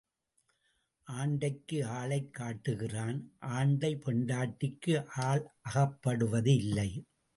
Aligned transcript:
ஆண்டைக்கு 1.07 1.85
ஆளைக் 1.85 2.33
காட்டுகிறான் 2.33 3.31
ஆண்டை 3.39 3.95
பெண்டாட்டிக்கு 3.95 5.07
ஆள் 5.15 5.51
அகப்படுவது 5.73 6.55
இல்லை. 6.55 7.03